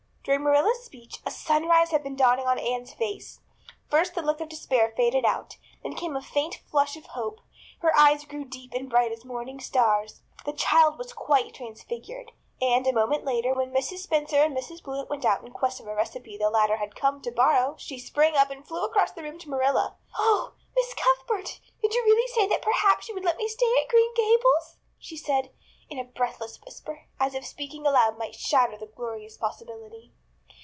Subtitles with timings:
[0.23, 3.39] During Marilla's speech a sunrise had been dawning on Anne's face.
[3.89, 7.39] First the look of despair faded out; then came a faint flush of hope;
[7.79, 10.21] her eyes grew deep and bright as morning stars.
[10.45, 14.03] The child was quite transfigured; and, a moment later, when Mrs.
[14.03, 14.83] Spencer and Mrs.
[14.83, 17.97] Blewett went out in quest of a recipe the latter had come to borrow she
[17.97, 19.97] sprang up and flew across the room to Marilla.
[20.19, 23.89] "Oh, Miss Cuthbert, did you really say that perhaps you would let me stay at
[23.89, 25.49] Green Gables?" she said,
[25.89, 30.13] in a breathless whisper, as if speaking aloud might shatter the glorious possibility.